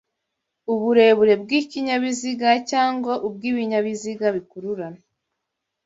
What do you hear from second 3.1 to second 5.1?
ubw'ibinyabiziga bikururana